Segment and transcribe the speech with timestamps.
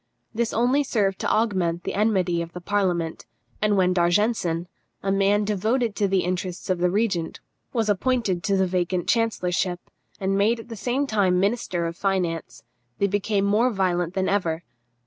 [0.33, 3.27] This only served to augment the enmity of the parliament,
[3.61, 4.67] and when D'Argenson,
[5.03, 7.39] a man devoted to the interests of the regent,
[7.71, 9.79] was appointed to the vacant chancellorship,
[10.19, 12.63] and made at the same time minister of finance,
[12.97, 14.63] they became more violent than ever.